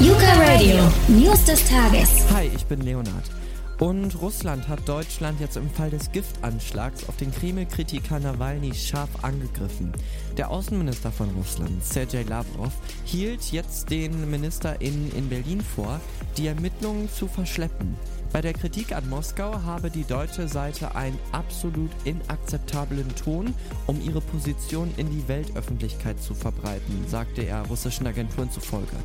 [0.00, 0.76] Yuka Radio,
[1.08, 2.10] News des Tages.
[2.34, 3.24] Hi, ich bin Leonard.
[3.80, 9.92] Und Russland hat Deutschland jetzt im Fall des Giftanschlags auf den Kreml-Kritiker Nawalny scharf angegriffen.
[10.36, 12.72] Der Außenminister von Russland, Sergei Lavrov,
[13.04, 16.00] hielt jetzt den MinisterInnen in Berlin vor,
[16.36, 17.96] die Ermittlungen zu verschleppen.
[18.32, 23.54] Bei der Kritik an Moskau habe die deutsche Seite einen absolut inakzeptablen Ton,
[23.86, 28.96] um ihre Position in die Weltöffentlichkeit zu verbreiten, sagte er russischen Agenturen zufolge.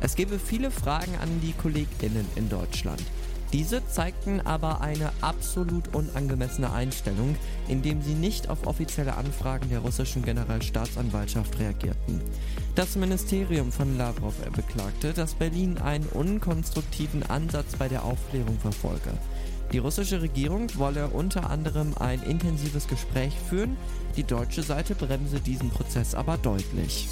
[0.00, 3.02] Es gebe viele Fragen an die KollegInnen in Deutschland.
[3.52, 7.36] Diese zeigten aber eine absolut unangemessene Einstellung,
[7.68, 12.20] indem sie nicht auf offizielle Anfragen der russischen Generalstaatsanwaltschaft reagierten.
[12.74, 19.12] Das Ministerium von Lavrov beklagte, dass Berlin einen unkonstruktiven Ansatz bei der Aufklärung verfolge.
[19.72, 23.76] Die russische Regierung wolle unter anderem ein intensives Gespräch führen,
[24.16, 27.08] die deutsche Seite bremse diesen Prozess aber deutlich.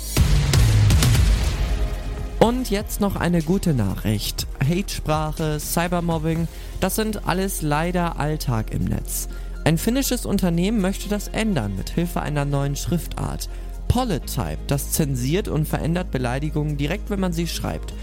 [2.44, 4.46] Und jetzt noch eine gute Nachricht.
[4.62, 6.46] Hate-Sprache, Cybermobbing,
[6.78, 9.28] das sind alles leider Alltag im Netz.
[9.64, 13.48] Ein finnisches Unternehmen möchte das ändern mit Hilfe einer neuen Schriftart.
[13.88, 17.94] Polytype, das zensiert und verändert Beleidigungen direkt, wenn man sie schreibt.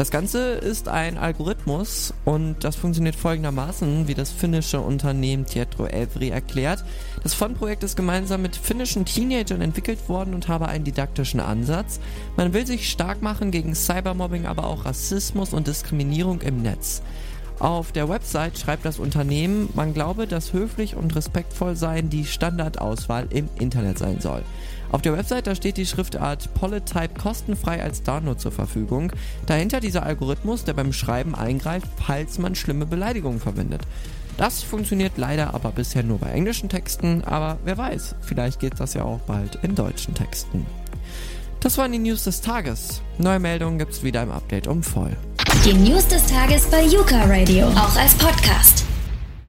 [0.00, 6.30] Das Ganze ist ein Algorithmus und das funktioniert folgendermaßen, wie das finnische Unternehmen Tietro Evry
[6.30, 6.82] erklärt.
[7.22, 12.00] Das Fondprojekt ist gemeinsam mit finnischen Teenagern entwickelt worden und habe einen didaktischen Ansatz.
[12.38, 17.02] Man will sich stark machen gegen Cybermobbing, aber auch Rassismus und Diskriminierung im Netz.
[17.60, 23.26] Auf der Website schreibt das Unternehmen, man glaube, dass höflich und respektvoll sein die Standardauswahl
[23.28, 24.42] im Internet sein soll.
[24.90, 29.12] Auf der Website da steht die Schriftart Polytype kostenfrei als Download zur Verfügung.
[29.44, 33.82] Dahinter dieser Algorithmus, der beim Schreiben eingreift, falls man schlimme Beleidigungen verwendet.
[34.38, 38.94] Das funktioniert leider aber bisher nur bei englischen Texten, aber wer weiß, vielleicht geht das
[38.94, 40.64] ja auch bald in deutschen Texten.
[41.60, 43.02] Das waren die News des Tages.
[43.18, 45.14] Neue Meldungen gibt's wieder im Update um voll.
[45.64, 48.89] Die News des Tages bei Yuka Radio, auch als Podcast.